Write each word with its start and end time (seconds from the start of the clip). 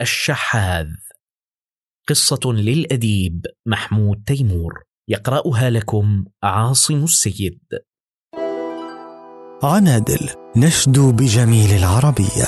الشحاذ. 0.00 0.86
قصة 2.08 2.40
للأديب 2.44 3.46
محمود 3.66 4.22
تيمور. 4.26 4.84
يقرأها 5.08 5.70
لكم 5.70 6.24
عاصم 6.42 7.04
السيد. 7.04 7.60
عنادل 9.62 10.30
نشدو 10.56 11.12
بجميل 11.12 11.70
العربية. 11.70 12.46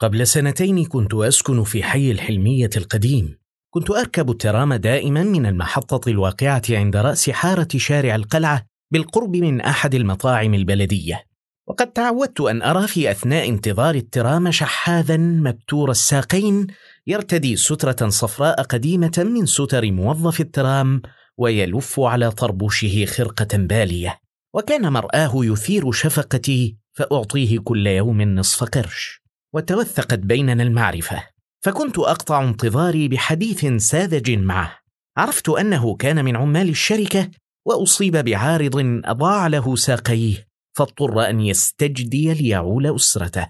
قبل 0.00 0.26
سنتين 0.26 0.84
كنت 0.84 1.14
أسكن 1.14 1.64
في 1.64 1.82
حي 1.82 2.10
الحلمية 2.10 2.70
القديم. 2.76 3.38
كنت 3.74 3.90
أركب 3.90 4.30
الترام 4.30 4.74
دائما 4.74 5.22
من 5.22 5.46
المحطة 5.46 6.08
الواقعة 6.08 6.62
عند 6.70 6.96
رأس 6.96 7.30
حارة 7.30 7.68
شارع 7.76 8.14
القلعة 8.14 8.66
بالقرب 8.92 9.36
من 9.36 9.60
أحد 9.60 9.94
المطاعم 9.94 10.54
البلدية. 10.54 11.29
وقد 11.70 11.92
تعودت 11.92 12.40
أن 12.40 12.62
أرى 12.62 12.86
في 12.86 13.10
أثناء 13.10 13.48
انتظار 13.48 13.94
الترام 13.94 14.50
شحاذا 14.50 15.16
مبتور 15.16 15.90
الساقين 15.90 16.66
يرتدي 17.06 17.56
سترة 17.56 18.08
صفراء 18.08 18.62
قديمة 18.62 19.12
من 19.18 19.46
ستر 19.46 19.90
موظف 19.92 20.40
الترام 20.40 21.02
ويلف 21.38 22.00
على 22.00 22.30
طربوشه 22.30 23.04
خرقة 23.04 23.56
بالية. 23.56 24.18
وكان 24.54 24.92
مرآه 24.92 25.32
يثير 25.34 25.92
شفقتي 25.92 26.76
فأعطيه 26.92 27.58
كل 27.58 27.86
يوم 27.86 28.22
نصف 28.22 28.64
قرش. 28.64 29.22
وتوثقت 29.54 30.18
بيننا 30.18 30.62
المعرفة. 30.62 31.22
فكنت 31.60 31.98
أقطع 31.98 32.42
انتظاري 32.42 33.08
بحديث 33.08 33.66
ساذج 33.82 34.30
معه. 34.30 34.78
عرفت 35.16 35.48
أنه 35.48 35.96
كان 35.96 36.24
من 36.24 36.36
عمال 36.36 36.68
الشركة 36.68 37.30
وأصيب 37.66 38.16
بعارض 38.16 39.00
أضاع 39.04 39.46
له 39.46 39.76
ساقيه. 39.76 40.49
فاضطر 40.80 41.30
أن 41.30 41.40
يستجدي 41.40 42.34
ليعول 42.34 42.94
أسرته 42.94 43.46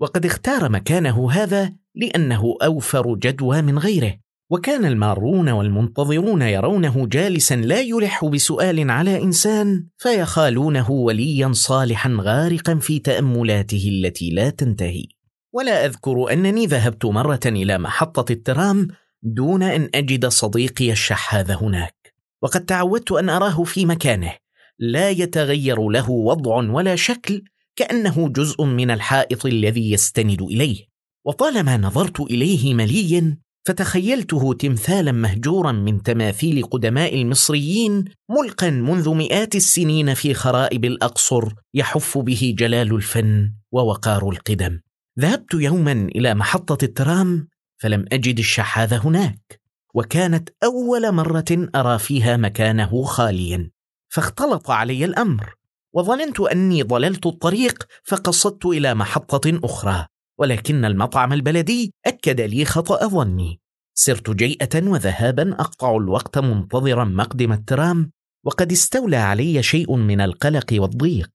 وقد 0.00 0.26
اختار 0.26 0.68
مكانه 0.68 1.30
هذا 1.30 1.72
لأنه 1.94 2.56
أوفر 2.62 3.14
جدوى 3.14 3.62
من 3.62 3.78
غيره. 3.78 4.14
وكان 4.50 4.84
المارون 4.84 5.48
والمنتظرون 5.48 6.42
يرونه 6.42 7.06
جالسا 7.06 7.54
لا 7.56 7.80
يلح 7.80 8.24
بسؤال 8.24 8.90
على 8.90 9.22
إنسان 9.22 9.86
فيخالونه 9.98 10.90
وليا 10.90 11.52
صالحا 11.52 12.16
غارقا 12.20 12.74
في 12.74 12.98
تأملاته 12.98 13.88
التي 13.88 14.30
لا 14.30 14.50
تنتهي. 14.50 15.06
ولا 15.52 15.86
أذكر 15.86 16.32
أنني 16.32 16.66
ذهبت 16.66 17.04
مرة 17.04 17.40
إلى 17.46 17.78
محطة 17.78 18.32
الترام 18.32 18.88
دون 19.22 19.62
أن 19.62 19.90
أجد 19.94 20.26
صديقي 20.26 20.92
الشحاذ 20.92 21.50
هناك. 21.50 22.14
وقد 22.42 22.64
تعودت 22.64 23.12
أن 23.12 23.28
أراه 23.28 23.64
في 23.64 23.86
مكانه. 23.86 24.43
لا 24.78 25.10
يتغير 25.10 25.88
له 25.88 26.10
وضع 26.10 26.54
ولا 26.70 26.96
شكل 26.96 27.42
كأنه 27.76 28.28
جزء 28.28 28.64
من 28.64 28.90
الحائط 28.90 29.46
الذي 29.46 29.92
يستند 29.92 30.42
إليه. 30.42 30.86
وطالما 31.26 31.76
نظرت 31.76 32.20
إليه 32.20 32.74
مليا 32.74 33.38
فتخيلته 33.66 34.54
تمثالا 34.54 35.12
مهجورا 35.12 35.72
من 35.72 36.02
تماثيل 36.02 36.62
قدماء 36.62 37.14
المصريين 37.14 38.04
ملقا 38.30 38.70
منذ 38.70 39.14
مئات 39.14 39.54
السنين 39.54 40.14
في 40.14 40.34
خرائب 40.34 40.84
الأقصر 40.84 41.52
يحف 41.74 42.18
به 42.18 42.54
جلال 42.58 42.94
الفن 42.94 43.52
ووقار 43.72 44.28
القدم. 44.28 44.80
ذهبت 45.20 45.54
يوما 45.54 45.92
إلى 45.92 46.34
محطة 46.34 46.84
الترام 46.84 47.48
فلم 47.78 48.04
أجد 48.12 48.38
الشحاذ 48.38 48.94
هناك 48.94 49.60
وكانت 49.94 50.48
أول 50.64 51.12
مرة 51.12 51.68
أرى 51.74 51.98
فيها 51.98 52.36
مكانه 52.36 53.02
خاليا. 53.02 53.70
فاختلط 54.14 54.70
علي 54.70 55.04
الأمر 55.04 55.54
وظننت 55.92 56.40
أني 56.40 56.82
ضللت 56.82 57.26
الطريق 57.26 57.86
فقصدت 58.04 58.66
إلى 58.66 58.94
محطة 58.94 59.60
أخرى 59.64 60.06
ولكن 60.38 60.84
المطعم 60.84 61.32
البلدي 61.32 61.92
أكد 62.06 62.40
لي 62.40 62.64
خطأ 62.64 63.06
ظني. 63.08 63.60
سرت 63.94 64.30
جيئة 64.30 64.88
وذهابا 64.88 65.52
أقطع 65.52 65.96
الوقت 65.96 66.38
منتظرا 66.38 67.04
مقدم 67.04 67.52
الترام 67.52 68.10
وقد 68.44 68.72
استولى 68.72 69.16
علي 69.16 69.62
شيء 69.62 69.96
من 69.96 70.20
القلق 70.20 70.66
والضيق. 70.72 71.30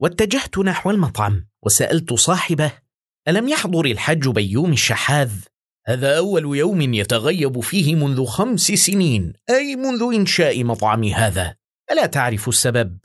واتجهت 0.00 0.58
نحو 0.58 0.90
المطعم 0.90 1.46
وسألت 1.62 2.12
صاحبه 2.12 2.72
ألم 3.28 3.48
يحضر 3.48 3.84
الحج 3.84 4.28
بيوم 4.28 4.72
الشحاذ؟ 4.72 5.32
هذا 5.86 6.18
أول 6.18 6.56
يوم 6.56 6.94
يتغيب 6.94 7.60
فيه 7.60 7.94
منذ 7.94 8.24
خمس 8.24 8.66
سنين 8.66 9.32
أي 9.50 9.76
منذ 9.76 10.14
إنشاء 10.14 10.64
مطعمي 10.64 11.14
هذا؟ 11.14 11.59
ألا 11.90 12.06
تعرف 12.06 12.48
السبب؟ 12.48 12.98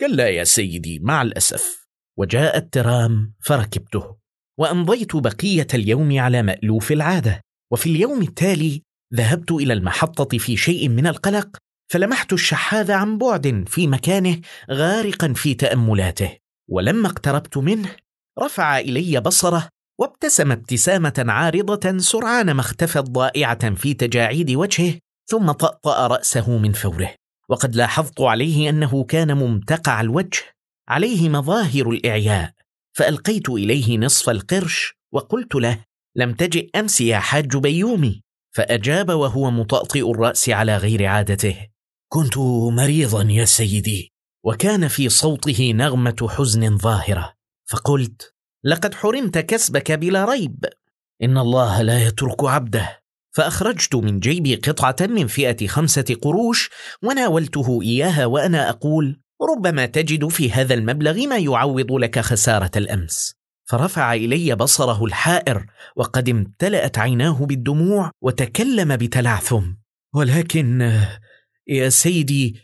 كلا 0.00 0.28
يا 0.28 0.44
سيدي 0.44 0.98
مع 0.98 1.22
الأسف. 1.22 1.86
وجاء 2.18 2.56
الترام 2.56 3.34
فركبته. 3.40 4.16
وأمضيت 4.58 5.16
بقية 5.16 5.66
اليوم 5.74 6.18
على 6.18 6.42
مألوف 6.42 6.92
العادة. 6.92 7.40
وفي 7.72 7.90
اليوم 7.90 8.22
التالي 8.22 8.82
ذهبت 9.14 9.50
إلى 9.50 9.72
المحطة 9.72 10.38
في 10.38 10.56
شيء 10.56 10.88
من 10.88 11.06
القلق 11.06 11.56
فلمحت 11.92 12.32
الشحاذ 12.32 12.90
عن 12.90 13.18
بعد 13.18 13.64
في 13.66 13.86
مكانه 13.86 14.40
غارقا 14.70 15.32
في 15.32 15.54
تأملاته. 15.54 16.36
ولما 16.68 17.08
اقتربت 17.08 17.58
منه 17.58 17.96
رفع 18.38 18.78
إلي 18.78 19.20
بصره 19.20 19.68
وابتسم 20.00 20.52
ابتسامة 20.52 21.24
عارضة 21.28 21.98
سرعان 21.98 22.50
ما 22.50 22.60
اختفت 22.60 23.04
ضائعة 23.04 23.74
في 23.74 23.94
تجاعيد 23.94 24.50
وجهه 24.50 24.94
ثم 25.30 25.52
طأطأ 25.52 26.06
رأسه 26.06 26.58
من 26.58 26.72
فوره. 26.72 27.19
وقد 27.50 27.76
لاحظت 27.76 28.20
عليه 28.20 28.70
أنه 28.70 29.04
كان 29.04 29.36
ممتقع 29.36 30.00
الوجه 30.00 30.42
عليه 30.88 31.28
مظاهر 31.28 31.90
الإعياء. 31.90 32.52
فألقيت 32.92 33.48
إليه 33.48 33.98
نصف 33.98 34.30
القرش 34.30 34.94
وقلت 35.12 35.54
له 35.54 35.84
لم 36.16 36.34
تجئ 36.34 36.70
أمس 36.78 37.00
يا 37.00 37.18
حاج 37.18 37.56
بيومي؟ 37.56 38.22
فأجاب 38.54 39.10
وهو 39.10 39.50
مطأطئ 39.50 40.10
الرأس 40.10 40.48
على 40.48 40.76
غير 40.76 41.06
عادته 41.06 41.68
كنت 42.08 42.38
مريضا 42.76 43.22
يا 43.22 43.44
سيدي. 43.44 44.12
وكان 44.44 44.88
في 44.88 45.08
صوته 45.08 45.72
نغمة 45.74 46.28
حزن 46.30 46.78
ظاهرة 46.78 47.34
فقلت 47.70 48.34
لقد 48.64 48.94
حرمت 48.94 49.38
كسبك 49.38 49.92
بلا 49.92 50.24
ريب. 50.24 50.64
إن 51.22 51.38
الله 51.38 51.82
لا 51.82 52.06
يترك 52.06 52.44
عبده. 52.44 52.99
فأخرجت 53.32 53.94
من 53.94 54.20
جيبي 54.20 54.54
قطعة 54.54 54.96
من 55.00 55.26
فئة 55.26 55.66
خمسة 55.66 56.16
قروش 56.22 56.70
وناولته 57.02 57.82
إياها 57.82 58.26
وأنا 58.26 58.70
أقول 58.70 59.20
ربما 59.56 59.86
تجد 59.86 60.28
في 60.28 60.52
هذا 60.52 60.74
المبلغ 60.74 61.26
ما 61.26 61.38
يعوض 61.38 61.92
لك 61.92 62.18
خسارة 62.18 62.70
الأمس. 62.76 63.34
فرفع 63.70 64.14
إلي 64.14 64.54
بصره 64.54 65.04
الحائر 65.04 65.66
وقد 65.96 66.28
امتلأت 66.28 66.98
عيناه 66.98 67.46
بالدموع 67.46 68.10
وتكلم 68.20 68.96
بتلعثم 68.96 69.62
ولكن 70.14 70.92
يا 71.66 71.88
سيدي 71.88 72.56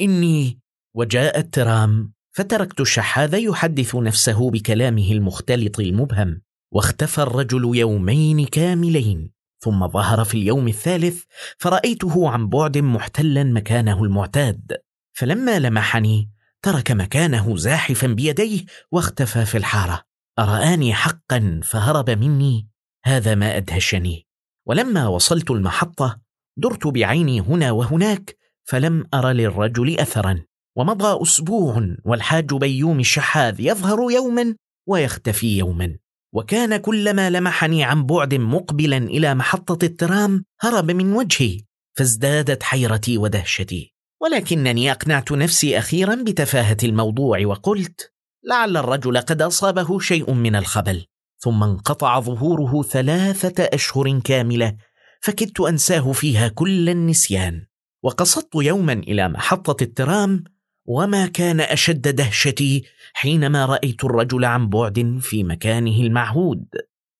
إني 0.00 0.60
وجاء 0.94 1.38
الترام 1.38 2.12
فتركت 2.32 2.80
الشحاذ 2.80 3.34
يحدث 3.34 3.94
نفسه 3.94 4.50
بكلامه 4.50 5.12
المختلط 5.12 5.80
المبهم. 5.80 6.42
واختفى 6.72 7.18
الرجل 7.22 7.76
يومين 7.76 8.46
كاملين 8.46 9.30
ثم 9.60 9.88
ظهر 9.88 10.24
في 10.24 10.34
اليوم 10.34 10.68
الثالث 10.68 11.22
فرأيته 11.58 12.30
عن 12.30 12.48
بعد 12.48 12.78
محتلا 12.78 13.44
مكانه 13.44 14.04
المعتاد. 14.04 14.82
فلما 15.12 15.58
لمحني 15.58 16.30
ترك 16.62 16.90
مكانه 16.90 17.56
زاحفا 17.56 18.06
بيديه 18.06 18.64
واختفى 18.92 19.44
في 19.44 19.58
الحارة. 19.58 20.02
أرآني 20.38 20.94
حقا 20.94 21.60
فهرب 21.64 22.10
مني 22.10 22.68
هذا 23.04 23.34
ما 23.34 23.56
أدهشني. 23.56 24.26
ولما 24.66 25.06
وصلت 25.06 25.50
المحطة 25.50 26.20
درت 26.56 26.86
بعيني 26.86 27.40
هنا 27.40 27.70
وهناك 27.70 28.36
فلم 28.64 29.06
أر 29.14 29.28
للرجل 29.28 30.00
اثرا. 30.00 30.42
ومضى 30.76 31.22
أسبوع 31.22 31.96
والحاج 32.04 32.54
بيوم 32.54 33.00
الشحاذ 33.00 33.60
يظهر 33.60 34.10
يوما 34.10 34.54
ويختفي 34.86 35.58
يوما. 35.58 36.01
وكان 36.32 36.76
كلما 36.76 37.30
لمحني 37.30 37.84
عن 37.84 38.06
بعد 38.06 38.34
مقبلا 38.34 38.96
إلى 38.96 39.34
محطة 39.34 39.84
الترام 39.84 40.44
هرب 40.60 40.90
من 40.90 41.12
وجهي 41.12 41.60
فازدادت 41.94 42.62
حيرتي 42.62 43.18
ودهشتي. 43.18 43.94
ولكنني 44.20 44.92
أقنعت 44.92 45.32
نفسي 45.32 45.78
أخيرا 45.78 46.14
بتفاهة 46.14 46.76
الموضوع 46.84 47.46
وقلت 47.46 48.12
لعل 48.44 48.76
الرجل 48.76 49.18
قد 49.18 49.42
أصابه 49.42 49.98
شيء 49.98 50.32
من 50.32 50.56
الخبل. 50.56 51.06
ثم 51.38 51.62
انقطع 51.62 52.20
ظهوره 52.20 52.82
ثلاثة 52.82 53.64
أشهر 53.64 54.18
كاملة 54.18 54.76
فكدت 55.20 55.60
أنساه 55.60 56.12
فيها 56.12 56.48
كل 56.48 56.88
النسيان. 56.88 57.66
وقصدت 58.02 58.54
يوما 58.54 58.92
إلى 58.92 59.28
محطة 59.28 59.82
الترام 59.82 60.44
وما 60.86 61.26
كان 61.26 61.60
أشد 61.60 62.08
دهشتي 62.08 62.84
حينما 63.12 63.66
رأيت 63.66 64.04
الرجل 64.04 64.44
عن 64.44 64.68
بعد 64.68 65.18
في 65.20 65.44
مكانه 65.44 66.00
المعهود. 66.00 66.64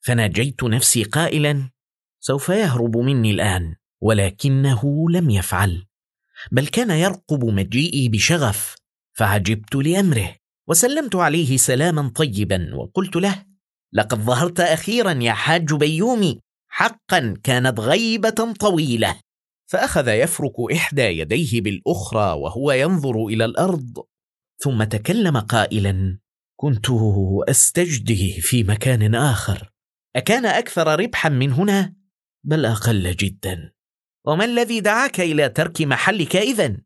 فناجيت 0.00 0.64
نفسي 0.64 1.02
قائلا 1.04 1.70
سوف 2.20 2.48
يهرب 2.48 2.96
مني 2.96 3.30
الآن 3.30 3.74
ولكنه 4.00 5.10
لم 5.10 5.30
يفعل. 5.30 5.84
بل 6.52 6.66
كان 6.66 6.90
يرقب 6.90 7.44
مجيئي 7.44 8.08
بشغف 8.08 8.76
فعجبت 9.12 9.74
لأمره 9.74 10.34
وسلمت 10.68 11.16
عليه 11.16 11.56
سلاما 11.56 12.08
طيبا 12.08 12.74
وقلت 12.74 13.16
له 13.16 13.44
لقد 13.92 14.18
ظهرت 14.18 14.60
أخيرا 14.60 15.12
يا 15.12 15.32
حاج 15.32 15.74
بيومي 15.74 16.40
حقا 16.68 17.34
كانت 17.42 17.80
غيبة 17.80 18.54
طويلة. 18.60 19.20
فأخذ 19.72 20.08
يفرك 20.08 20.52
إحدى 20.72 21.02
يديه 21.02 21.60
بالأخرى 21.60 22.32
وهو 22.32 22.72
ينظر 22.72 23.26
إلى 23.26 23.44
الأرض 23.44 24.04
ثم 24.58 24.84
تكلم 24.84 25.38
قائلا 25.38 26.18
كنت 26.56 26.86
استجدي 27.48 28.40
في 28.40 28.64
مكان 28.64 29.14
آخر. 29.14 29.72
أكان 30.16 30.46
أكثر 30.46 31.00
ربحا 31.00 31.28
من 31.28 31.52
هنا؟ 31.52 31.94
بل 32.44 32.66
أقل 32.66 33.16
جدا. 33.16 33.72
وما 34.26 34.44
الذي 34.44 34.80
دعاك 34.80 35.20
إلى 35.20 35.48
ترك 35.48 35.82
محلك 35.82 36.36
اذن 36.36 36.82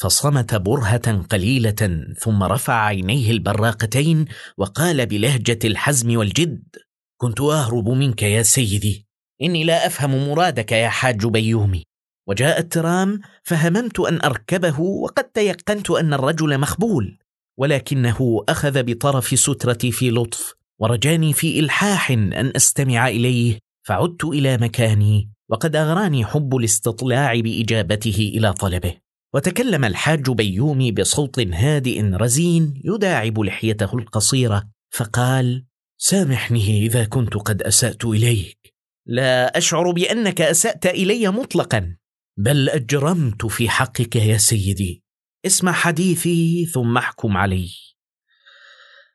فصمت 0.00 0.54
برهة 0.54 1.22
قليلة 1.22 2.04
ثم 2.18 2.42
رفع 2.42 2.84
عينيه 2.84 3.30
البراقتين 3.30 4.24
وقال 4.56 5.06
بلهجة 5.06 5.58
الحزم 5.64 6.16
والجد 6.16 6.76
كنت 7.20 7.40
أهرب 7.40 7.88
منك 7.88 8.22
يا 8.22 8.42
سيدي 8.42 9.06
إني 9.42 9.64
لا 9.64 9.86
أفهم 9.86 10.28
مرادك 10.28 10.72
يا 10.72 10.88
حاج 10.88 11.26
بيومي. 11.26 11.95
وجاء 12.28 12.58
الترام 12.58 13.20
فهممت 13.42 14.00
أن 14.00 14.20
أركبه 14.24 14.80
وقد 14.80 15.24
تيقنت 15.24 15.90
أن 15.90 16.14
الرجل 16.14 16.58
مخبول 16.58 17.18
ولكنه 17.58 18.44
أخذ 18.48 18.82
بطرف 18.82 19.38
سترتي 19.38 19.92
في 19.92 20.10
لطف 20.10 20.54
ورجاني 20.80 21.32
في 21.32 21.60
إلحاح 21.60 22.10
أن 22.10 22.52
أستمع 22.56 23.08
إليه 23.08 23.58
فعدت 23.86 24.24
إلى 24.24 24.56
مكاني 24.56 25.30
وقد 25.50 25.76
أغراني 25.76 26.24
حب 26.24 26.56
الاستطلاع 26.56 27.40
بإجابته 27.40 28.32
إلى 28.36 28.52
طلبه. 28.52 28.94
وتكلم 29.34 29.84
الحاج 29.84 30.30
بيومي 30.30 30.92
بصوت 30.92 31.38
هادئ 31.38 32.02
رزين 32.02 32.80
يداعب 32.84 33.38
لحيته 33.40 33.98
القصيرة 33.98 34.68
فقال 34.90 35.64
سامحني 35.98 36.86
إذا 36.86 37.04
كنت 37.04 37.34
قد 37.34 37.62
أسأت 37.62 38.04
إليك. 38.04 38.74
لا 39.06 39.58
أشعر 39.58 39.90
بأنك 39.90 40.40
أسأت 40.40 40.86
إلي 40.86 41.28
مطلقا. 41.28 41.96
بل 42.38 42.68
أجرمت 42.68 43.46
في 43.46 43.68
حقك 43.68 44.16
يا 44.16 44.36
سيدي. 44.36 45.02
اسمع 45.46 45.72
حديثي 45.72 46.66
ثم 46.66 46.96
احكم 46.96 47.36
علي. 47.36 47.70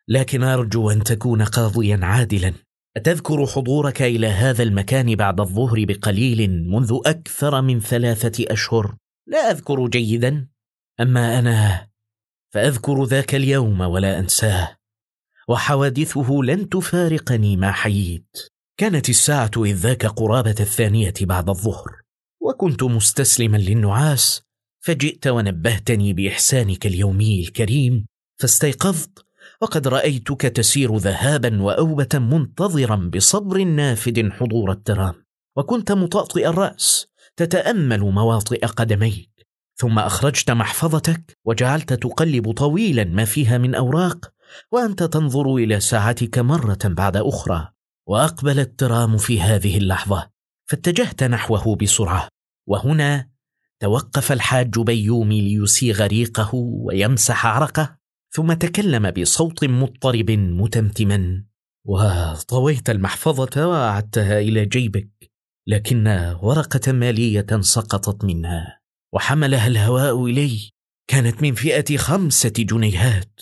لكن 0.07 0.44
أرجو 0.44 0.91
أن 0.91 1.03
تكون 1.03 1.41
قاضيا 1.41 2.00
عادلا. 2.03 2.53
أتذكر 2.97 3.47
حضورك 3.47 4.01
إلى 4.01 4.27
هذا 4.27 4.63
المكان 4.63 5.15
بعد 5.15 5.39
الظهر 5.39 5.85
بقليل 5.85 6.68
منذ 6.68 7.00
أكثر 7.06 7.62
من 7.62 7.79
ثلاثة 7.79 8.45
أشهر. 8.50 8.95
لا 9.27 9.51
أذكر 9.51 9.88
جيدا. 9.88 10.47
أما 11.00 11.39
أنا 11.39 11.88
فأذكر 12.53 13.03
ذاك 13.03 13.35
اليوم 13.35 13.81
ولا 13.81 14.19
أنساه. 14.19 14.77
وحوادثه 15.47 16.39
لن 16.44 16.69
تفارقني 16.69 17.57
ما 17.57 17.71
حييت. 17.71 18.38
كانت 18.77 19.09
الساعة 19.09 19.51
إذ 19.57 19.75
ذاك 19.75 20.06
قرابة 20.06 20.56
الثانية 20.59 21.13
بعد 21.21 21.50
الظهر. 21.50 22.00
وكنت 22.41 22.83
مستسلما 22.83 23.57
للنعاس 23.57 24.41
فجئت 24.79 25.27
ونبهتني 25.27 26.13
بإحسانك 26.13 26.85
اليومي 26.85 27.39
الكريم 27.39 28.05
فاستيقظت 28.38 29.25
وقد 29.61 29.88
رأيتك 29.88 30.41
تسير 30.41 30.97
ذهابا 30.97 31.61
وأوبة 31.61 32.09
منتظرا 32.13 33.11
بصبر 33.15 33.63
نافد 33.63 34.29
حضور 34.29 34.71
الترام 34.71 35.13
وكنت 35.55 35.91
مطأطئ 35.91 36.47
الرأس 36.47 37.07
تتأمل 37.35 37.99
مواطئ 37.99 38.65
قدميك 38.65 39.31
ثم 39.75 39.99
أخرجت 39.99 40.51
محفظتك 40.51 41.38
وجعلت 41.45 41.93
تقلب 41.93 42.51
طويلا 42.51 43.03
ما 43.03 43.25
فيها 43.25 43.57
من 43.57 43.75
أوراق 43.75 44.31
وأنت 44.71 45.03
تنظر 45.03 45.55
إلى 45.55 45.79
ساعتك 45.79 46.39
مرة 46.39 46.79
بعد 46.83 47.17
أخرى 47.17 47.67
وأقبل 48.07 48.59
الترام 48.59 49.17
في 49.17 49.41
هذه 49.41 49.77
اللحظة. 49.77 50.30
فاتجهت 50.71 51.23
نحوه 51.23 51.75
بسرعة 51.75 52.27
وهنا 52.68 53.29
توقف 53.79 54.31
الحاج 54.31 54.79
بيومي 54.79 55.41
ليسيغ 55.41 56.06
ريقه 56.07 56.56
ويمسح 56.56 57.45
عرقه 57.45 57.97
ثم 58.33 58.53
تكلم 58.53 59.12
بصوت 59.12 59.65
مضطرب 59.65 60.31
متمتما 60.31 61.44
وطويت 61.85 62.89
المحفظة 62.89 63.68
واعدتها 63.68 64.39
إلى 64.39 64.65
جيبك 64.65 65.31
لكن 65.68 66.07
ورقة 66.41 66.91
مالية 66.91 67.47
سقطت 67.59 68.25
منها 68.25 68.81
وحملها 69.13 69.67
الهواء 69.67 70.25
إلي 70.25 70.71
كانت 71.07 71.41
من 71.41 71.53
فئة 71.53 71.97
خمسة 71.97 72.53
جنيهات 72.57 73.41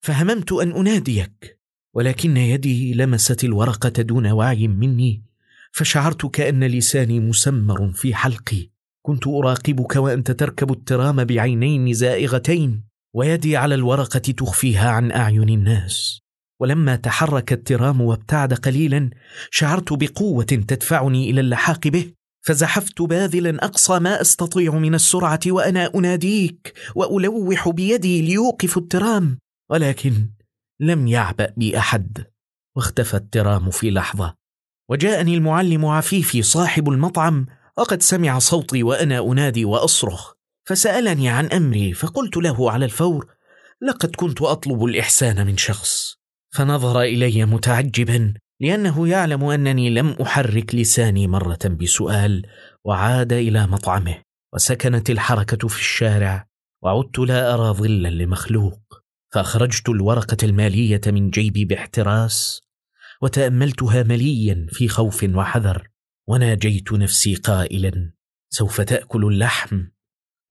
فهممت 0.00 0.52
أن 0.52 0.72
أناديك 0.72 1.60
ولكن 1.94 2.36
يدي 2.36 2.94
لمست 2.94 3.44
الورقة 3.44 4.02
دون 4.02 4.26
وعي 4.26 4.68
مني 4.68 5.22
فشعرت 5.76 6.26
كأن 6.26 6.64
لساني 6.64 7.20
مسمر 7.20 7.92
في 7.92 8.14
حلقي. 8.14 8.70
كنت 9.06 9.26
أراقبك 9.26 9.96
وأنت 9.96 10.30
تركب 10.30 10.72
الترام 10.72 11.24
بعينين 11.24 11.92
زائغتين 11.92 12.84
ويدي 13.14 13.56
على 13.56 13.74
الورقة 13.74 14.18
تخفيها 14.18 14.90
عن 14.90 15.12
أعين 15.12 15.48
الناس. 15.48 16.20
ولما 16.60 16.96
تحرك 16.96 17.52
الترام 17.52 18.00
وابتعد 18.00 18.54
قليلا 18.54 19.10
شعرت 19.50 19.92
بقوة 19.92 20.44
تدفعني 20.44 21.30
إلى 21.30 21.40
اللحاق 21.40 21.88
به. 21.88 22.12
فزحفت 22.46 23.02
باذلا 23.02 23.64
أقصى 23.64 23.98
ما 23.98 24.20
أستطيع 24.20 24.74
من 24.74 24.94
السرعة 24.94 25.40
وأنا 25.46 25.90
أناديك 25.94 26.72
وألوح 26.94 27.68
بيدي 27.68 28.22
ليوقف 28.22 28.78
الترام. 28.78 29.38
ولكن 29.70 30.30
لم 30.80 31.06
يعبأ 31.06 31.52
بي 31.56 31.78
أحد. 31.78 32.26
واختفى 32.76 33.14
الترام 33.14 33.70
في 33.70 33.90
لحظة. 33.90 34.45
وجاءني 34.88 35.34
المعلم 35.34 35.86
عفيفي 35.86 36.42
صاحب 36.42 36.88
المطعم 36.88 37.46
وقد 37.78 38.02
سمع 38.02 38.38
صوتي 38.38 38.82
وأنا 38.82 39.18
أنادي 39.32 39.64
وأصرخ. 39.64 40.32
فسألني 40.64 41.28
عن 41.28 41.46
أمري 41.46 41.92
فقلت 41.92 42.36
له 42.36 42.70
على 42.70 42.84
الفور 42.84 43.26
لقد 43.82 44.16
كنت 44.16 44.42
أطلب 44.42 44.84
الإحسان 44.84 45.46
من 45.46 45.56
شخص. 45.56 46.16
فنظر 46.54 47.00
إلي 47.00 47.44
متعجبا 47.44 48.34
لأنه 48.60 49.08
يعلم 49.08 49.44
أنني 49.44 49.90
لم 49.90 50.16
أحرك 50.22 50.74
لساني 50.74 51.26
مرة 51.26 51.58
بسؤال 51.64 52.46
وعاد 52.84 53.32
إلى 53.32 53.66
مطعمه 53.66 54.16
وسكنت 54.54 55.10
الحركة 55.10 55.68
في 55.68 55.80
الشارع 55.80 56.46
وعدت 56.82 57.18
لا 57.18 57.54
أرى 57.54 57.72
ظلا 57.74 58.08
لمخلوق. 58.08 58.80
فأخرجت 59.32 59.88
الورقة 59.88 60.36
المالية 60.42 61.00
من 61.06 61.30
جيبي 61.30 61.64
باحتراس 61.64 62.65
وتأملتها 63.22 64.02
مليا 64.02 64.66
في 64.70 64.88
خوف 64.88 65.24
وحذر 65.34 65.88
وناجيت 66.28 66.92
نفسي 66.92 67.34
قائلا 67.34 68.12
سوف 68.50 68.80
تأكل 68.80 69.24
اللحم 69.24 69.84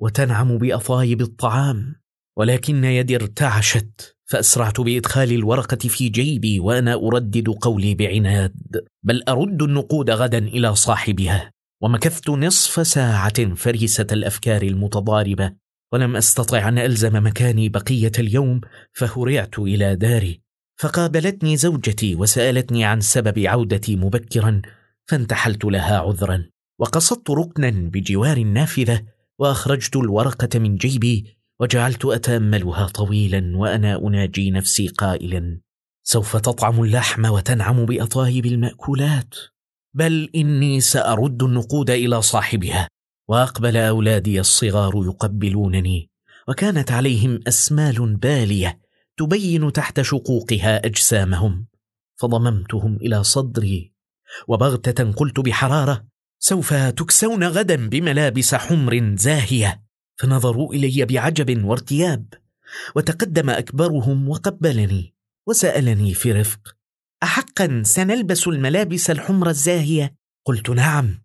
وتنعم 0.02 0.58
باطايب 0.58 1.22
الطعام 1.22 1.96
ولكن 2.38 2.84
يدي 2.84 3.16
ارتعشت 3.16 4.16
فأسرعت 4.26 4.82
بإدخال 4.82 5.32
الورقة 5.32 5.78
في 5.78 6.10
جيبي 6.10 6.60
وأنا 6.60 6.94
أردد 6.94 7.50
قولي 7.50 7.96
بعناد 7.96 8.86
بل 9.04 9.24
أرد 9.30 9.62
النقود 9.62 10.10
غدا 10.10 10.38
إلى 10.38 10.76
صاحبها 10.76 11.52
ومكثت 11.82 12.30
نصف 12.30 12.88
ساعة 12.88 13.56
فريسة 13.56 14.08
الأفكار 14.12 14.62
المتضاربة 14.62 15.52
ولم 15.94 16.16
أستطع 16.16 16.70
أن 16.70 16.78
ألزم 16.78 17.26
مكاني 17.26 17.70
بقية 17.70 18.12
اليوم 18.20 18.62
فهرعت 18.94 19.60
إلى 19.60 19.96
داري. 19.96 20.42
فقابلتني 20.78 21.58
زوجتي 21.58 22.16
وسألتني 22.16 22.86
عن 22.86 23.02
سبب 23.02 23.40
عودتي 23.40 23.96
مبكرا 23.96 24.62
فانتحلت 25.06 25.66
لها 25.66 26.00
عذرا 26.00 26.50
وقصدت 26.80 27.30
ركنا 27.30 27.70
بجوار 27.70 28.38
النافذه 28.38 29.06
وأخرجت 29.40 29.96
الورقة 29.96 30.60
من 30.60 30.76
جيبي 30.76 31.38
وجعلت 31.60 32.06
أتأملها 32.06 32.88
طويلا 32.88 33.58
وأنا 33.58 34.08
أناجي 34.08 34.52
نفسي 34.52 34.88
قائلا 34.88 35.60
سوف 36.04 36.38
تطعم 36.38 36.84
اللحم 36.84 37.26
وتنعم 37.26 37.86
بأطايب 37.86 38.46
المأكولات؟ 38.46 39.36
بل 39.94 40.30
إني 40.36 40.82
سأرد 40.82 41.44
النقود 41.44 41.90
إلى 41.90 42.22
صاحبها 42.22 42.88
وأقبل 43.30 43.78
أولادي 43.78 44.40
الصغار 44.40 44.94
يقبلونني 45.06 46.10
وكانت 46.48 46.92
عليهم 46.92 47.40
أسمال 47.48 48.16
بالية 48.16 48.85
تبين 49.18 49.72
تحت 49.72 50.02
شقوقها 50.02 50.86
أجسامهم. 50.86 51.66
فضممتهم 52.16 52.96
إلى 52.96 53.24
صدري. 53.24 53.94
وبغتة 54.48 55.12
قلت 55.12 55.40
بحرارة 55.40 56.06
سوف 56.40 56.74
تكسون 56.74 57.44
غدا 57.44 57.90
بملابس 57.90 58.56
حمر 58.56 59.16
زاهية. 59.16 59.84
فنظروا 60.16 60.74
إلي 60.74 61.06
بعجب 61.06 61.66
وارتياب. 61.66 62.34
وتقدم 62.96 63.50
أكبرهم 63.50 64.30
وقبلني 64.30 65.16
وسألني 65.48 66.14
في 66.14 66.32
رفق 66.32 66.76
احقا 67.24 67.82
سنلبس 67.86 68.48
الملابس 68.48 69.10
الحمر 69.10 69.50
الزاهية؟ 69.50 70.16
قلت 70.46 70.70
نعم. 70.70 71.24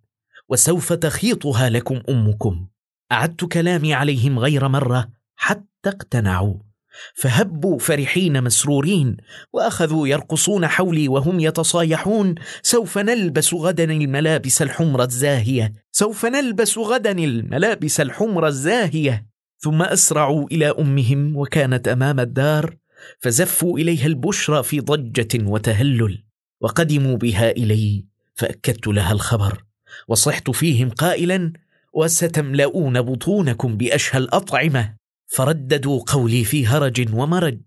وسوف 0.49 0.93
تخيطها 0.93 1.69
لكم 1.69 2.03
أمكم. 2.09 2.69
أعدت 3.13 3.45
كلامي 3.45 3.95
عليهم 3.95 4.39
غير 4.39 4.69
مرة 4.69 5.09
حتى 5.37 5.65
اقتنعوا. 5.87 6.70
فهبوا 7.15 7.79
فرحين 7.79 8.45
مسرورين 8.45 9.17
وأخذوا 9.53 10.09
يرقصون 10.09 10.67
حولي 10.67 11.09
وهم 11.09 11.41
يتصايحون 11.41 12.35
سوف 12.63 12.99
نلبس 12.99 13.55
غدا 13.55 13.85
الملابس 13.85 14.63
الحمر 14.63 15.03
الزاهية 15.03 15.73
سوف 15.93 16.27
نلبس 16.27 16.79
غدا 16.79 17.11
الملابس 17.11 18.01
الحمر 18.01 18.47
الزاهية. 18.47 19.27
ثم 19.59 19.83
أسرعوا 19.83 20.47
إلى 20.53 20.71
أمهم 20.71 21.37
وكانت 21.37 21.89
أمام 21.89 22.21
الدار 22.21 22.77
فزفوا 23.19 23.79
إليها 23.79 24.07
البشرى 24.07 24.63
في 24.63 24.81
ضجة 24.81 25.45
وتهلل. 25.45 26.25
وقدموا 26.61 27.17
بها 27.17 27.51
إلي 27.51 28.05
فأكدت 28.35 28.87
لها 28.87 29.13
الخبر. 29.13 29.65
وصحت 30.09 30.51
فيهم 30.51 30.91
قائلا 30.91 31.53
وستملؤون 31.95 33.03
بطونكم 33.03 33.77
بأشهى 33.77 34.19
الأطعمة. 34.19 35.00
فرددوا 35.31 36.03
قولي 36.07 36.45
في 36.45 36.67
هرج 36.67 37.15
ومرج 37.15 37.61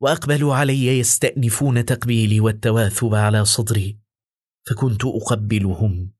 وأقبلوا 0.00 0.54
علي 0.54 0.98
يستأنفون 0.98 1.84
تقبيلي 1.84 2.40
والتواثب 2.40 3.14
على 3.14 3.44
صدري 3.44 3.98
فكنت 4.68 5.04
أقبلهم 5.04 6.12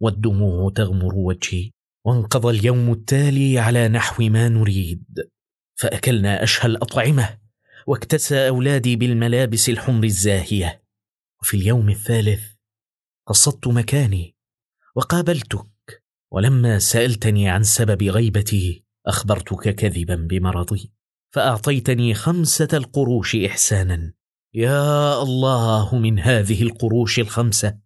والدموع 0.00 0.70
تغمر 0.70 1.14
وجهي 1.14 1.70
وانقضى 2.04 2.58
اليوم 2.58 2.92
التالي 2.92 3.58
على 3.58 3.88
نحو 3.88 4.22
ما 4.22 4.48
نريد 4.48 5.04
فأكلنا 5.74 6.42
أشهى 6.42 6.66
الأطعمة 6.66 7.38
واكتسى 7.86 8.48
أولادي 8.48 8.96
بالملابس 8.96 9.68
الحمر 9.68 10.04
الزاهية 10.04 10.82
وفي 11.42 11.56
اليوم 11.56 11.88
الثالث 11.88 12.42
قصدت 13.26 13.66
مكاني 13.66 14.36
وقابلتك 14.96 16.02
ولما 16.30 16.78
سألتني 16.78 17.48
عن 17.48 17.62
سبب 17.62 18.02
غيبتي 18.02 18.87
أخبرتك 19.08 19.74
كذبا 19.74 20.14
بمرضي 20.14 20.92
فأعطيتني 21.30 22.14
خمسة 22.14 22.68
القروش 22.72 23.36
احسانا. 23.36 24.12
يا 24.54 25.22
الله 25.22 25.98
من 25.98 26.18
هذه 26.18 26.62
القروش 26.62 27.18
الخمسة. 27.18 27.76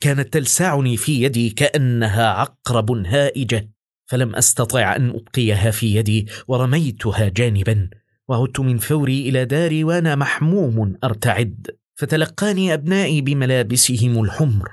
كانت 0.00 0.32
تلسعني 0.32 0.96
في 0.96 1.22
يدي 1.22 1.50
كأنها 1.50 2.26
عقرب 2.26 2.90
هائجة 2.90 3.70
فلم 4.06 4.36
أستطع 4.36 4.96
أن 4.96 5.08
أبقيها 5.10 5.70
في 5.70 5.94
يدي 5.96 6.26
ورميتها 6.48 7.28
جانبا. 7.28 7.90
وعدت 8.28 8.60
من 8.60 8.78
فوري 8.78 9.28
إلى 9.28 9.44
داري 9.44 9.84
وأنا 9.84 10.14
محموم 10.14 10.96
أرتعد. 11.04 11.66
فتلقاني 11.94 12.74
أبنائي 12.74 13.20
بملابسهم 13.20 14.24
الحمر. 14.24 14.68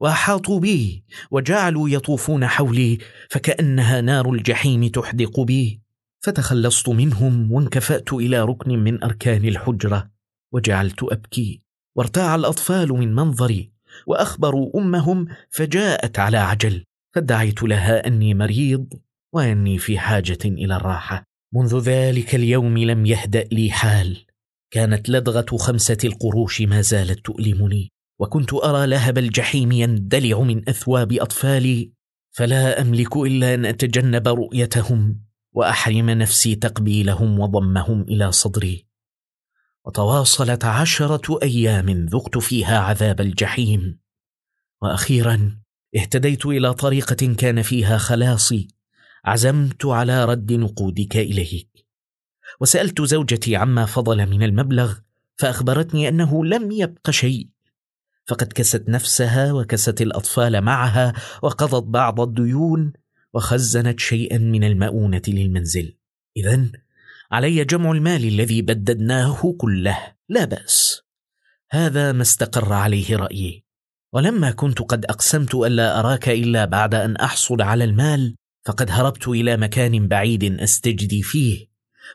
وأحاطوا 0.00 0.60
بي 0.60 1.04
وجعلوا 1.30 1.88
يطوفون 1.88 2.46
حولي 2.46 2.98
فكأنها 3.30 4.00
نار 4.00 4.30
الجحيم 4.30 4.88
تحدق 4.88 5.40
بي. 5.40 5.80
فتخلصت 6.20 6.88
منهم 6.88 7.52
وانكفأت 7.52 8.12
إلى 8.12 8.44
ركن 8.44 8.78
من 8.78 9.04
أركان 9.04 9.44
الحجرة 9.44 10.10
وجعلت 10.52 11.02
أبكي. 11.02 11.60
وارتاع 11.96 12.34
الأطفال 12.34 12.88
من 12.88 13.14
منظري 13.14 13.72
وأخبروا 14.06 14.80
أمهم 14.80 15.28
فجاءت 15.50 16.18
على 16.18 16.36
عجل. 16.38 16.84
فادعيت 17.14 17.62
لها 17.62 18.06
أني 18.06 18.34
مريض 18.34 18.86
وأني 19.32 19.78
في 19.78 19.98
حاجة 19.98 20.38
إلى 20.44 20.76
الراحة. 20.76 21.24
منذ 21.54 21.78
ذلك 21.78 22.34
اليوم 22.34 22.78
لم 22.78 23.06
يهدأ 23.06 23.44
لي 23.52 23.70
حال. 23.70 24.26
كانت 24.70 25.08
لدغة 25.08 25.56
خمسة 25.56 25.98
القروش 26.04 26.62
ما 26.62 26.80
زالت 26.80 27.26
تؤلمني. 27.26 27.91
وكنت 28.22 28.54
أرى 28.54 28.86
لهب 28.86 29.18
الجحيم 29.18 29.72
يندلع 29.72 30.40
من 30.40 30.68
أثواب 30.68 31.12
أطفالي 31.12 31.92
فلا 32.30 32.80
أملك 32.80 33.16
إلا 33.16 33.54
أن 33.54 33.66
أتجنب 33.66 34.28
رؤيتهم 34.28 35.20
وأحرم 35.52 36.10
نفسي 36.10 36.54
تقبيلهم 36.54 37.40
وضمهم 37.40 38.02
إلى 38.02 38.32
صدري. 38.32 38.86
وتواصلت 39.84 40.64
عشرة 40.64 41.42
أيام 41.42 42.06
ذقت 42.06 42.38
فيها 42.38 42.78
عذاب 42.78 43.20
الجحيم. 43.20 43.98
وأخيرا 44.82 45.58
اهتديت 45.96 46.46
إلى 46.46 46.74
طريقة 46.74 47.34
كان 47.34 47.62
فيها 47.62 47.98
خلاصي 47.98 48.68
عزمت 49.24 49.86
على 49.86 50.24
رد 50.24 50.52
نقودك 50.52 51.16
إليك. 51.16 51.86
وسألت 52.60 53.02
زوجتي 53.02 53.56
عما 53.56 53.86
فضل 53.86 54.30
من 54.30 54.42
المبلغ 54.42 54.94
فأخبرتني 55.36 56.08
أنه 56.08 56.44
لم 56.44 56.72
يبق 56.72 57.10
شيء. 57.10 57.51
فقد 58.26 58.52
كست 58.52 58.88
نفسها 58.88 59.52
وكست 59.52 60.00
الأطفال 60.02 60.60
معها 60.60 61.12
وقضت 61.42 61.84
بعض 61.84 62.20
الديون 62.20 62.92
وخزنت 63.34 64.00
شيئا 64.00 64.38
من 64.38 64.64
المؤونة 64.64 65.22
للمنزل. 65.28 65.96
اذا 66.36 66.70
علي 67.32 67.64
جمع 67.64 67.92
المال 67.92 68.24
الذي 68.24 68.62
بددناه 68.62 69.54
كله. 69.58 69.98
لا 70.28 70.44
بأس. 70.44 71.02
هذا 71.70 72.12
ما 72.12 72.22
استقر 72.22 72.72
عليه 72.72 73.16
رأيي. 73.16 73.64
ولما 74.12 74.50
كنت 74.50 74.82
قد 74.82 75.04
أقسمت 75.04 75.54
الا 75.54 76.00
أراك 76.00 76.28
إلا 76.28 76.64
بعد 76.64 76.94
أن 76.94 77.16
أحصل 77.16 77.62
على 77.62 77.84
المال 77.84 78.36
فقد 78.64 78.90
هربت 78.90 79.28
إلى 79.28 79.56
مكان 79.56 80.08
بعيد 80.08 80.60
أستجدي 80.60 81.22
فيه 81.22 81.66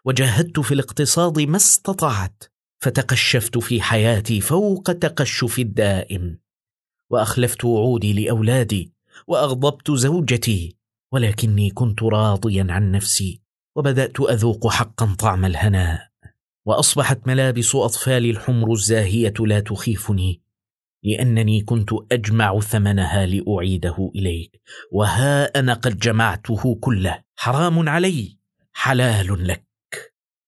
وجاهدت 0.06 0.60
في 0.60 0.74
الاقتصاد 0.74 1.40
ما 1.40 1.58
استطعت. 1.58 2.44
فتقشفت 2.80 3.58
في 3.58 3.82
حياتي 3.82 4.42
فوق 4.42 4.84
تقشف 4.84 5.60
الدائم 5.60 6.40
وأخلفت 7.10 7.66
وعودي 7.66 8.14
لأولادي 8.26 8.94
وأغضبت 9.28 9.92
زوجتي 9.92 10.76
ولكني 11.12 11.70
كنت 11.70 12.04
راضيا 12.04 12.68
عن 12.70 12.92
نفسي 12.92 13.42
وبدأت 13.76 14.20
أذوق 14.22 14.68
حقا 14.68 15.16
طعم 15.20 15.46
الهناء 15.46 16.08
وأصبحت 16.66 17.28
ملابس 17.28 17.76
اطفالي 17.76 18.30
الحمر 18.30 18.74
الزاهية 18.74 19.34
لا 19.40 19.60
تخيفني 19.60 20.42
لأنني 21.04 21.62
كنت 21.62 21.90
أجمع 22.12 22.60
ثمنها 22.60 23.26
لأعيده 23.26 24.12
إليك 24.16 24.62
وها 24.92 25.60
أنا 25.60 25.74
قد 25.74 26.00
جمعته 26.00 26.76
كله 26.76 27.24
حرام 27.36 27.90
علي 27.90 28.38
حلال 28.74 29.48
لك. 29.48 29.67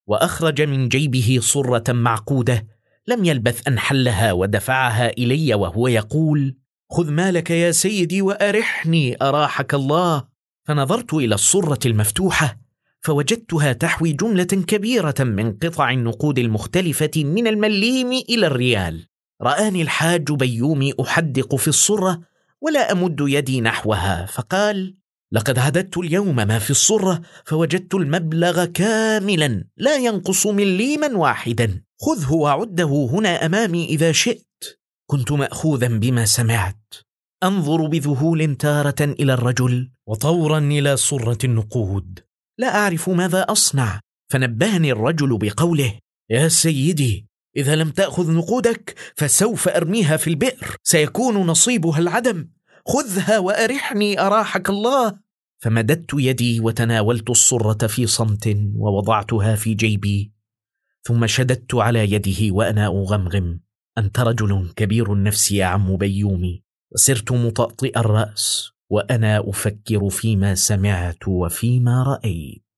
وأخرج 0.10 0.62
من 0.62 0.90
جيبه 0.90 1.40
صرة 1.42 1.94
معقودة 1.94 2.68
لم 3.08 3.26
يلبث 3.26 3.68
أن 3.68 3.80
حلها 3.80 4.32
ودفعها 4.32 5.10
إلي 5.10 5.54
وهو 5.54 5.88
يقول 5.88 6.56
خذ 6.92 7.12
مالك 7.12 7.52
يا 7.52 7.72
سيدي 7.72 8.22
وأرحني 8.22 9.18
أراحك 9.22 9.74
الله. 9.74 10.24
فنظرت 10.64 11.14
إلى 11.14 11.36
الصرة 11.36 11.80
المفتوحة 11.86 12.58
فوجدتها 13.02 13.74
تحوي 13.74 14.12
جملة 14.12 14.44
كبيرة 14.44 15.16
من 15.20 15.52
قطع 15.52 15.92
النقود 15.92 16.40
المختلفة 16.40 17.12
من 17.16 17.48
المليم 17.48 18.12
إلى 18.30 18.48
الريال. 18.48 19.06
رآني 19.42 19.82
الحاج 19.82 20.32
بيومي 20.32 20.94
أحدق 21.02 21.56
في 21.56 21.68
الصرة 21.68 22.22
ولا 22.62 22.92
أمد 22.92 23.18
يدي 23.20 23.62
نحوها 23.62 24.26
فقال 24.26 24.96
لقد 25.32 25.60
عددت 25.60 25.98
اليوم 25.98 26.36
ما 26.36 26.60
في 26.60 26.72
الصرة 26.72 27.22
فوجدت 27.46 27.96
المبلغ 27.96 28.66
كاملا 28.66 29.66
لا 29.78 29.96
ينقص 29.96 30.48
مليما 30.48 31.18
واحدا. 31.18 31.84
خذه 32.02 32.34
وعده 32.34 33.10
هنا 33.12 33.46
أمامي 33.46 33.86
إذا 33.86 34.12
شئت. 34.12 34.46
كنت 35.10 35.32
ماخوذا 35.32 35.88
بما 35.88 36.26
سمعت. 36.26 36.94
أنظر 37.44 37.88
بذهول 37.88 38.56
تارة 38.56 39.02
إلى 39.02 39.34
الرجل 39.34 39.92
وطورا 40.08 40.60
إلى 40.60 40.98
صرة 40.98 41.38
النقود. 41.44 42.20
لا 42.60 42.76
أعرف 42.76 43.10
ماذا 43.10 43.42
أصنع. 43.42 44.00
فنبهني 44.32 44.92
الرجل 44.92 45.38
بقوله 45.38 46.00
يا 46.30 46.48
سيدي 46.48 47.28
إذا 47.58 47.76
لم 47.76 47.90
تأخذ 47.90 48.32
نقودك 48.32 48.96
فسوف 49.16 49.68
أرميها 49.68 50.18
في 50.18 50.30
البئر. 50.30 50.76
سيكون 50.84 51.36
نصيبها 51.36 52.00
العدم. 52.00 52.50
خذها 52.86 53.40
وأرحني 53.40 54.20
أراحك 54.20 54.70
الله. 54.70 55.20
فمددت 55.60 56.14
يدي 56.14 56.60
وتناولت 56.60 57.30
الصرة 57.30 57.88
في 57.88 58.08
صمت 58.08 58.58
ووضعتها 58.76 59.56
في 59.56 59.74
جيبي. 59.74 60.32
ثم 61.04 61.26
شددت 61.26 61.76
على 61.76 62.12
يده 62.12 62.56
وأنا 62.56 62.88
أغمغم. 62.88 63.60
أنت 63.98 64.20
رجل 64.20 64.74
كبير 64.76 65.14
النفس 65.14 65.52
يا 65.52 65.66
عم 65.66 65.98
بيومي. 65.98 66.64
وسرت 66.92 67.32
مطأطئ 67.32 68.00
الرأس 68.00 68.72
وأنا 68.90 69.50
أفكر 69.50 70.10
فيما 70.10 70.56
سمعت 70.56 71.28
وفيما 71.28 72.04
رأيت. 72.04 72.69